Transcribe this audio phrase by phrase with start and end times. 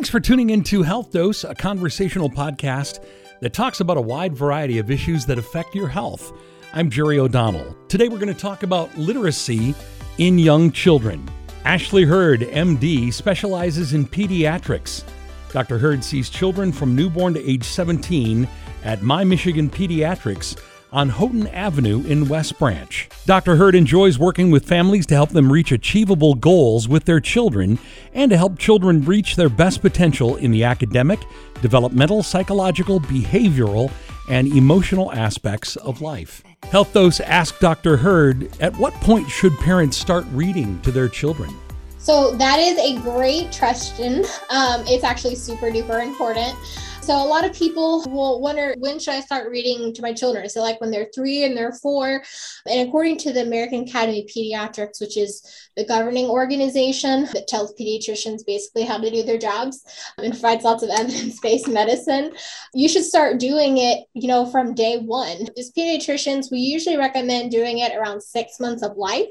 [0.00, 3.04] Thanks for tuning in to Health Dose, a conversational podcast
[3.42, 6.32] that talks about a wide variety of issues that affect your health.
[6.72, 7.76] I'm Jerry O'Donnell.
[7.88, 9.74] Today we're going to talk about literacy
[10.16, 11.28] in young children.
[11.66, 15.04] Ashley Hurd, MD, specializes in pediatrics.
[15.52, 15.76] Dr.
[15.76, 18.48] Hurd sees children from newborn to age 17
[18.84, 20.58] at My Michigan Pediatrics
[20.92, 23.08] on Houghton Avenue in West Branch.
[23.26, 23.56] Dr.
[23.56, 27.78] Hurd enjoys working with families to help them reach achievable goals with their children
[28.14, 31.20] and to help children reach their best potential in the academic,
[31.62, 33.90] developmental, psychological, behavioral,
[34.28, 36.42] and emotional aspects of life.
[36.70, 37.96] Health Dose asked Dr.
[37.96, 41.54] Hurd at what point should parents start reading to their children?
[41.98, 44.24] So, that is a great question.
[44.48, 46.56] Um, it's actually super duper important.
[47.02, 50.48] So a lot of people will wonder when should I start reading to my children?
[50.48, 52.22] So like when they're three and they're four.
[52.66, 55.42] And according to the American Academy of Pediatrics, which is
[55.76, 59.82] the governing organization that tells pediatricians basically how to do their jobs
[60.18, 62.32] and provides lots of evidence-based medicine,
[62.74, 65.46] you should start doing it, you know, from day one.
[65.58, 69.26] As pediatricians, we usually recommend doing it around six months of life.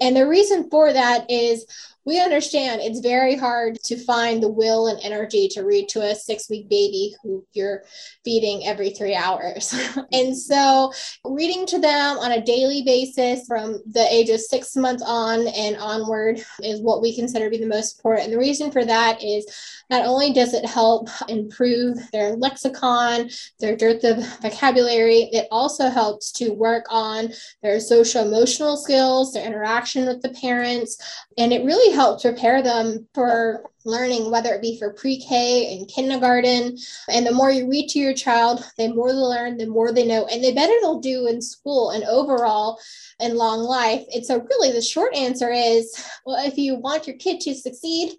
[0.00, 1.66] And the reason for that is
[2.04, 6.14] we understand it's very hard to find the will and energy to read to a
[6.14, 7.84] six week baby who you're
[8.24, 9.74] feeding every three hours.
[10.12, 10.92] and so,
[11.24, 15.76] reading to them on a daily basis from the age of six months on and
[15.76, 18.26] onward is what we consider to be the most important.
[18.26, 19.46] And the reason for that is
[19.90, 23.28] not only does it help improve their lexicon,
[23.60, 27.30] their dearth of vocabulary, it also helps to work on
[27.62, 30.96] their social emotional skills, their interaction with the parents,
[31.38, 35.88] and it really helps prepare them for learning, whether it be for pre K and
[35.88, 36.76] kindergarten.
[37.08, 40.06] And the more you read to your child, the more they learn, the more they
[40.06, 42.78] know, and the better they'll do in school and overall
[43.20, 44.04] in long life.
[44.14, 45.94] And so, really, the short answer is
[46.26, 48.14] well, if you want your kid to succeed,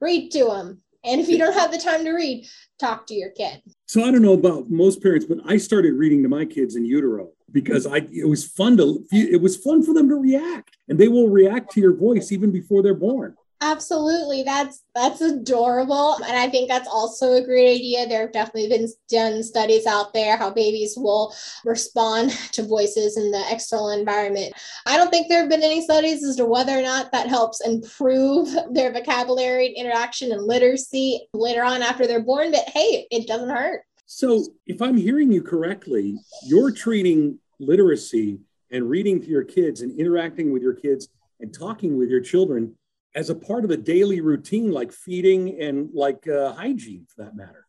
[0.00, 2.46] read to them and if you don't have the time to read,
[2.78, 3.62] talk to your kid.
[3.86, 6.84] So I don't know about most parents, but I started reading to my kids in
[6.84, 10.98] utero because I it was fun to it was fun for them to react, and
[10.98, 13.36] they will react to your voice even before they're born.
[13.60, 14.44] Absolutely.
[14.44, 16.14] That's that's adorable.
[16.24, 18.06] And I think that's also a great idea.
[18.06, 23.32] There have definitely been done studies out there how babies will respond to voices in
[23.32, 24.52] the external environment.
[24.86, 27.60] I don't think there have been any studies as to whether or not that helps
[27.66, 33.50] improve their vocabulary, interaction, and literacy later on after they're born, but hey, it doesn't
[33.50, 33.82] hurt.
[34.10, 38.38] So if I'm hearing you correctly, you're treating literacy
[38.72, 41.08] and reading to your kids and interacting with your kids
[41.40, 42.74] and talking with your children
[43.14, 47.36] as a part of the daily routine, like feeding and like uh, hygiene for that
[47.36, 47.66] matter.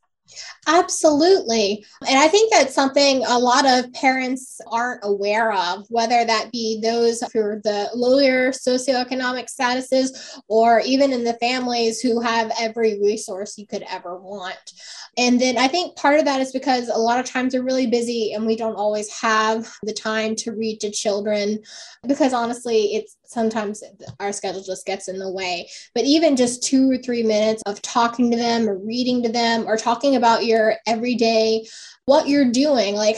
[0.68, 1.86] Absolutely.
[2.08, 6.80] And I think that's something a lot of parents aren't aware of, whether that be
[6.82, 13.00] those who are the lower socioeconomic statuses or even in the families who have every
[13.02, 14.74] resource you could ever want.
[15.18, 17.88] And then I think part of that is because a lot of times we're really
[17.88, 21.60] busy and we don't always have the time to read to children
[22.08, 23.84] because honestly, it's sometimes
[24.20, 25.70] our schedule just gets in the way.
[25.94, 29.68] But even just two or three minutes of talking to them or reading to them
[29.68, 31.66] or talking about your everyday,
[32.06, 33.18] what you're doing, like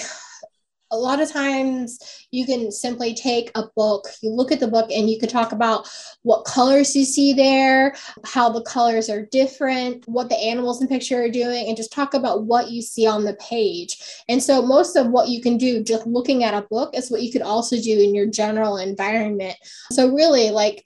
[0.91, 4.89] a lot of times you can simply take a book, you look at the book,
[4.91, 5.89] and you can talk about
[6.23, 10.93] what colors you see there, how the colors are different, what the animals in the
[10.93, 13.97] picture are doing, and just talk about what you see on the page.
[14.27, 17.21] And so, most of what you can do just looking at a book is what
[17.21, 19.55] you could also do in your general environment.
[19.91, 20.85] So, really, like,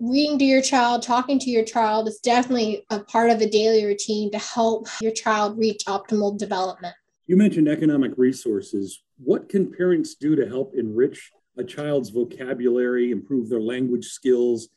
[0.00, 3.84] reading to your child, talking to your child is definitely a part of a daily
[3.84, 6.94] routine to help your child reach optimal development.
[7.26, 9.02] You mentioned economic resources.
[9.18, 14.68] What can parents do to help enrich a child's vocabulary, improve their language skills,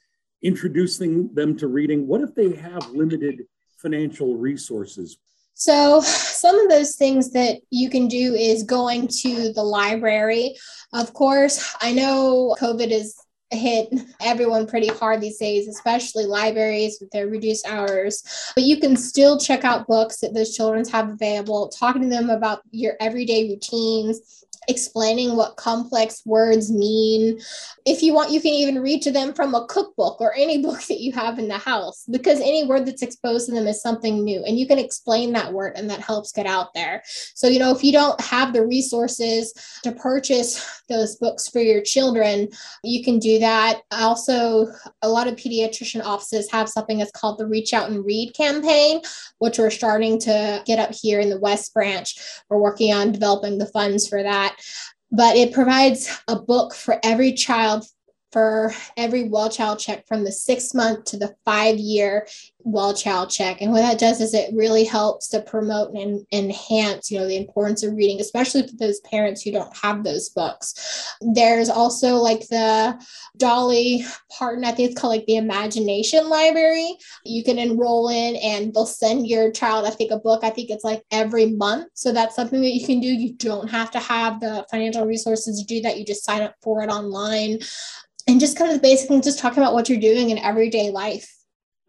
[0.41, 2.07] introducing them to reading?
[2.07, 3.43] What if they have limited
[3.77, 5.17] financial resources?
[5.53, 10.55] So, some of those things that you can do is going to the library.
[10.93, 13.15] Of course, I know COVID is
[13.51, 13.89] hit
[14.21, 18.23] everyone pretty hard these days, especially libraries with their reduced hours.
[18.55, 22.29] But you can still check out books that those children have available, talking to them
[22.29, 27.39] about your everyday routines explaining what complex words mean.
[27.85, 30.81] If you want, you can even read to them from a cookbook or any book
[30.83, 34.23] that you have in the house because any word that's exposed to them is something
[34.23, 37.01] new and you can explain that word and that helps get out there.
[37.05, 39.53] So, you know, if you don't have the resources
[39.83, 42.49] to purchase those books for your children,
[42.83, 43.81] you can do that.
[43.91, 44.67] Also,
[45.01, 49.01] a lot of pediatrician offices have something that's called the Reach Out and Read campaign,
[49.39, 52.13] which we're starting to get up here in the West Branch.
[52.49, 54.51] We're working on developing the funds for that
[55.11, 57.85] but it provides a book for every child
[58.31, 62.27] for every well child check from the six month to the five year
[62.63, 63.61] well child check.
[63.61, 67.37] And what that does is it really helps to promote and enhance you know the
[67.37, 71.15] importance of reading especially for those parents who don't have those books.
[71.21, 72.99] There's also like the
[73.37, 76.95] dolly parton i think it's called like the imagination library.
[77.25, 80.43] You can enroll in and they'll send your child i think a book.
[80.43, 81.87] I think it's like every month.
[81.93, 83.07] So that's something that you can do.
[83.07, 85.97] You don't have to have the financial resources to do that.
[85.97, 87.59] You just sign up for it online
[88.31, 90.89] and just kind of the basic things just talking about what you're doing in everyday
[90.89, 91.29] life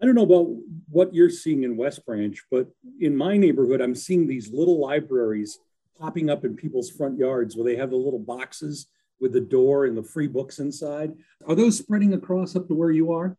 [0.03, 0.49] I don't know about
[0.89, 2.67] what you're seeing in West Branch, but
[2.99, 5.61] in my neighborhood, I'm seeing these little libraries
[5.97, 8.89] popping up in people's front yards where they have the little boxes
[9.21, 11.13] with the door and the free books inside.
[11.47, 13.37] Are those spreading across up to where you are?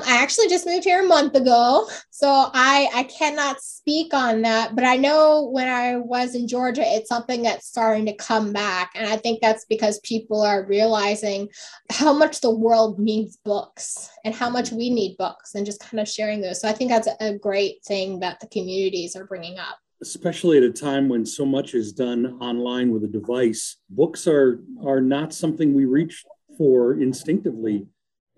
[0.00, 4.74] I actually just moved here a month ago, so I I cannot speak on that.
[4.74, 8.92] But I know when I was in Georgia, it's something that's starting to come back,
[8.94, 11.48] and I think that's because people are realizing
[11.90, 16.00] how much the world needs books and how much we need books, and just kind
[16.00, 16.60] of sharing those.
[16.60, 20.64] So I think that's a great thing that the communities are bringing up especially at
[20.64, 25.32] a time when so much is done online with a device books are are not
[25.32, 26.24] something we reach
[26.58, 27.86] for instinctively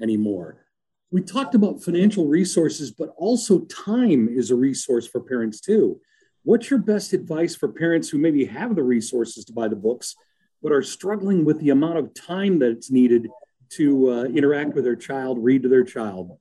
[0.01, 0.66] anymore
[1.17, 5.99] we talked about financial resources, but also time is a resource for parents too.
[6.43, 10.15] What's your best advice for parents who maybe have the resources to buy the books,
[10.63, 13.29] but are struggling with the amount of time that's needed
[13.71, 16.33] to uh, interact with their child, read to their child?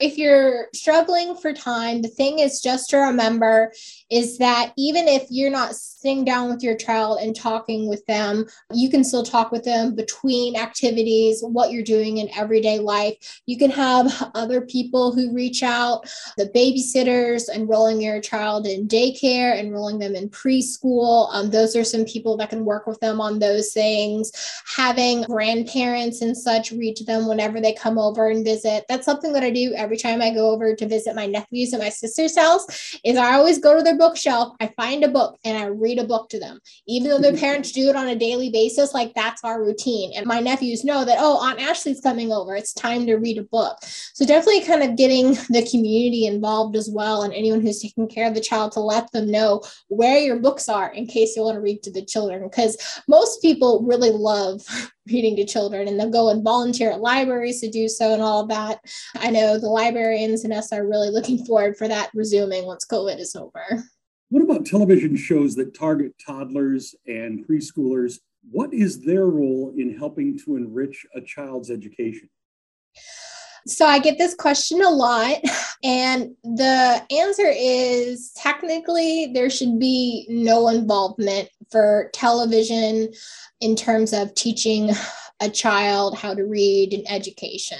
[0.00, 3.72] if you're struggling for time, the thing is just to remember
[4.10, 8.44] is that even if you're not sitting down with your child and talking with them,
[8.74, 13.40] you can still talk with them between activities, what you're doing in everyday life.
[13.46, 16.04] You can have other people who reach out,
[16.36, 21.32] the babysitters, enrolling your child in daycare, enrolling them in preschool.
[21.32, 24.30] Um, those are some people that can work with them on those things.
[24.76, 28.84] Having grandparents and such reach them whenever they come over and visit.
[28.90, 31.82] That's something that I do every time I go over to visit my nephews and
[31.82, 35.56] my sister's house is I always go to their bookshelf, I find a book and
[35.56, 36.60] I read a book to them.
[36.86, 40.12] Even though their parents do it on a daily basis, like that's our routine.
[40.16, 42.54] And my nephews know that, oh, Aunt Ashley's coming over.
[42.54, 43.78] It's time to read a book.
[43.82, 48.28] So definitely kind of getting the community involved as well and anyone who's taking care
[48.28, 51.56] of the child to let them know where your books are in case you want
[51.56, 52.42] to read to the children.
[52.44, 52.76] Because
[53.08, 54.62] most people really love
[55.06, 58.40] reading to children and they'll go and volunteer at libraries to do so and all
[58.40, 58.80] of that.
[59.16, 63.18] I know the librarians and us are really looking forward for that resuming once COVID
[63.18, 63.84] is over.
[64.34, 68.18] What about television shows that target toddlers and preschoolers?
[68.50, 72.28] What is their role in helping to enrich a child's education?
[73.68, 75.36] So I get this question a lot,
[75.84, 83.12] and the answer is technically there should be no involvement for television
[83.60, 84.90] in terms of teaching
[85.38, 87.78] a child how to read and education.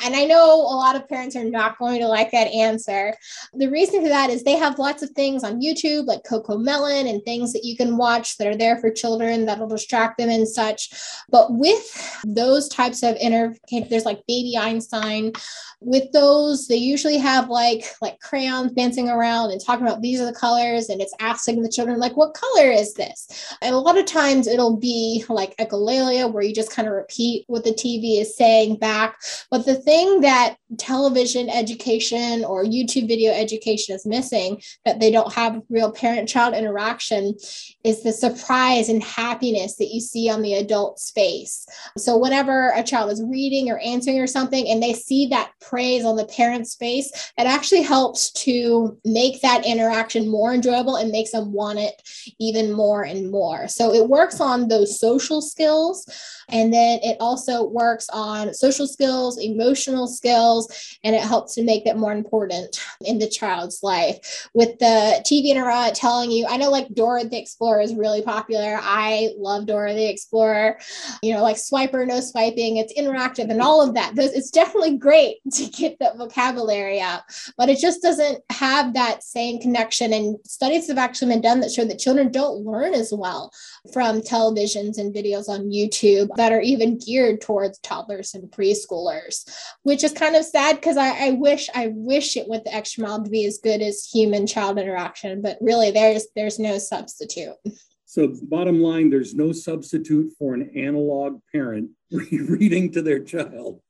[0.00, 3.14] And I know a lot of parents are not going to like that answer.
[3.54, 7.22] The reason for that is they have lots of things on YouTube, like CoComelon and
[7.22, 10.90] things that you can watch that are there for children that'll distract them and such.
[11.28, 13.54] But with those types of inter,
[13.88, 15.32] there's like Baby Einstein.
[15.80, 20.26] With those, they usually have like like crayons dancing around and talking about these are
[20.26, 23.26] the colors, and it's asking the children like, "What color is this?"
[23.60, 27.44] And a lot of times it'll be like echolalia, where you just kind of repeat
[27.48, 29.20] what the TV is saying back.
[29.50, 35.10] But the thing thing that television education or YouTube video education is missing that they
[35.10, 37.34] don't have real parent child interaction
[37.84, 41.66] is the surprise and happiness that you see on the adult's face.
[41.98, 46.06] So, whenever a child is reading or answering or something and they see that praise
[46.06, 51.32] on the parent's face, it actually helps to make that interaction more enjoyable and makes
[51.32, 52.00] them want it
[52.40, 53.68] even more and more.
[53.68, 56.06] So, it works on those social skills
[56.48, 59.71] and then it also works on social skills, emotional
[60.06, 64.48] skills, and it helps to make that more important in the child's life.
[64.54, 68.22] With the TV and internet telling you, I know like Dora the Explorer is really
[68.22, 68.78] popular.
[68.80, 70.78] I love Dora the Explorer.
[71.22, 74.12] You know, like swiper, no swiping, it's interactive and all of that.
[74.16, 77.22] It's definitely great to get that vocabulary out,
[77.56, 80.12] but it just doesn't have that same connection.
[80.12, 83.52] And studies have actually been done that show that children don't learn as well
[83.92, 89.44] from televisions and videos on YouTube that are even geared towards toddlers and preschoolers,
[89.82, 93.04] which is kind of sad because I, I, wish I wish it went the extra
[93.04, 97.54] mile to be as good as human child interaction, but really there's there's no substitute.
[98.04, 103.80] So bottom line, there's no substitute for an analog parent reading to their child.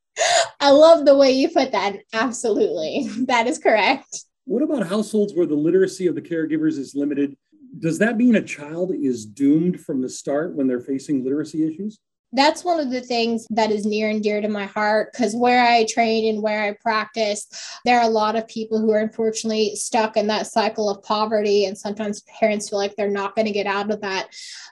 [0.61, 1.97] I love the way you put that.
[2.13, 3.09] Absolutely.
[3.27, 4.25] That is correct.
[4.45, 7.37] What about households where the literacy of the caregivers is limited?
[7.79, 11.99] Does that mean a child is doomed from the start when they're facing literacy issues?
[12.33, 15.63] That's one of the things that is near and dear to my heart because where
[15.63, 17.47] I train and where I practice,
[17.85, 21.67] there are a lot of people who are unfortunately stuck in that cycle of poverty.
[21.67, 24.29] And sometimes parents feel like they're not going to get out of that.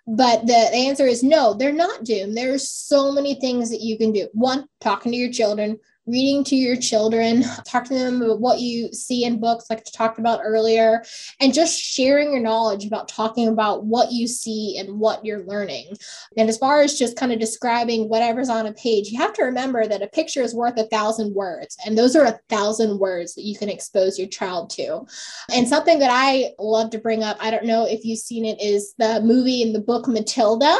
[0.06, 2.36] But the answer is no, they're not doomed.
[2.36, 4.28] There's so many things that you can do.
[4.32, 5.78] One, talking to your children,
[6.10, 9.82] reading to your children, talk to them about what you see in books, like I
[9.92, 11.04] talked about earlier,
[11.40, 15.96] and just sharing your knowledge about talking about what you see and what you're learning.
[16.36, 19.44] And as far as just kind of describing whatever's on a page, you have to
[19.44, 23.34] remember that a picture is worth a thousand words, and those are a thousand words
[23.34, 25.06] that you can expose your child to.
[25.54, 28.60] And something that I love to bring up, I don't know if you've seen it,
[28.60, 30.76] is the movie and the book Matilda.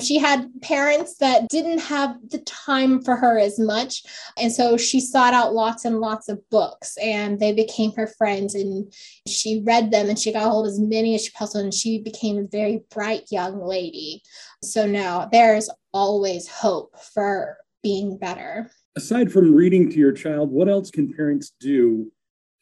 [0.00, 4.02] She had parents that didn't have the time for her as much.
[4.36, 8.54] And so she sought out lots and lots of books and they became her friends
[8.54, 8.92] and
[9.26, 12.00] she read them and she got hold of as many as she possible and she
[12.00, 14.22] became a very bright young lady.
[14.62, 18.70] So now there's always hope for being better.
[18.96, 22.10] Aside from reading to your child, what else can parents do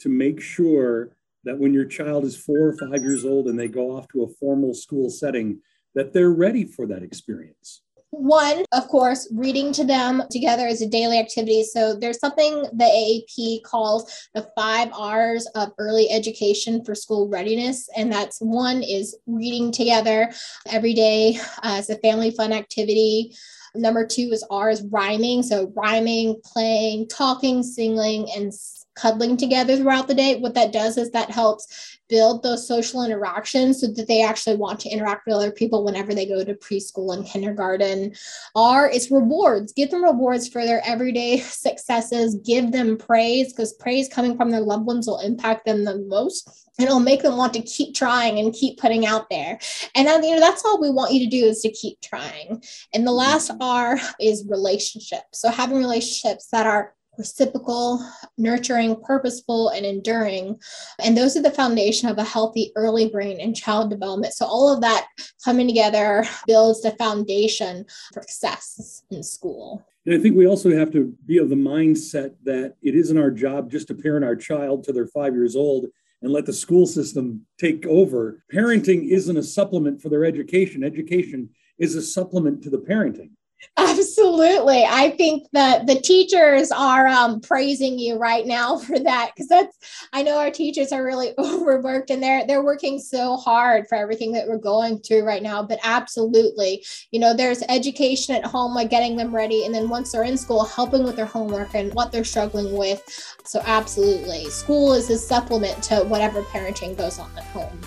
[0.01, 3.69] to make sure that when your child is four or five years old and they
[3.69, 5.61] go off to a formal school setting,
[5.97, 7.83] that they're ready for that experience?
[8.11, 11.65] One, of course, reading to them together is a daily activity.
[11.65, 17.89] So there's something the AAP calls the five R's of early education for school readiness.
[17.97, 20.33] And that's one is reading together
[20.71, 23.35] every day uh, as a family fun activity.
[23.75, 25.43] Number two is R is rhyming.
[25.43, 28.53] So rhyming, playing, talking, singing, and
[28.97, 30.37] cuddling together throughout the day.
[30.37, 34.81] What that does is that helps build those social interactions so that they actually want
[34.81, 38.15] to interact with other people whenever they go to preschool and kindergarten.
[38.55, 39.73] R is rewards.
[39.73, 42.37] Give them rewards for their everyday successes.
[42.45, 46.51] Give them praise because praise coming from their loved ones will impact them the most.
[46.79, 49.59] And it'll make them want to keep trying and keep putting out there.
[49.95, 52.63] And then, you know, that's all we want you to do is to keep trying.
[52.93, 53.63] And the last mm-hmm.
[53.63, 55.41] R is relationships.
[55.41, 58.01] So having relationships that are reciprocal,
[58.39, 60.61] nurturing, purposeful, and enduring.
[61.03, 64.35] And those are the foundation of a healthy early brain and child development.
[64.35, 65.07] So, all of that
[65.45, 69.85] coming together builds the foundation for success in school.
[70.05, 73.31] And I think we also have to be of the mindset that it isn't our
[73.31, 75.87] job just to parent our child till they're five years old
[76.23, 78.43] and let the school system take over.
[78.53, 83.31] Parenting isn't a supplement for their education, education is a supplement to the parenting.
[83.79, 84.85] Absolutely.
[84.85, 89.77] I think that the teachers are um, praising you right now for that because that's
[90.13, 94.33] I know our teachers are really overworked and they're they're working so hard for everything
[94.33, 95.63] that we're going through right now.
[95.63, 100.13] But absolutely, you know, there's education at home, like getting them ready, and then once
[100.13, 103.03] they're in school, helping with their homework and what they're struggling with.
[103.45, 107.79] So absolutely, school is a supplement to whatever parenting goes on at home.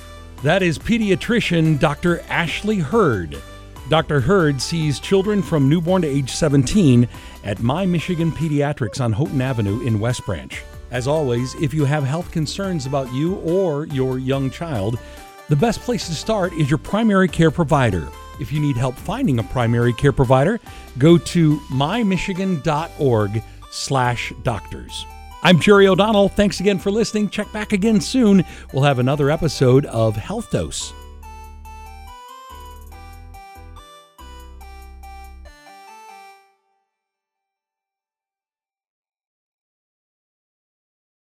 [0.43, 2.21] That is pediatrician Dr.
[2.29, 3.41] Ashley Hurd.
[3.89, 4.21] Dr.
[4.21, 7.07] Hurd sees children from newborn to age 17
[7.43, 10.63] at My Michigan Pediatrics on Houghton Avenue in West Branch.
[10.91, 14.99] As always, if you have health concerns about you or your young child,
[15.49, 18.07] the best place to start is your primary care provider.
[18.39, 20.59] If you need help finding a primary care provider,
[20.99, 25.05] go to mymichigan.org slash doctors.
[25.41, 26.29] I'm Jerry O'Donnell.
[26.29, 27.29] Thanks again for listening.
[27.29, 28.45] Check back again soon.
[28.71, 30.93] We'll have another episode of Health Dose.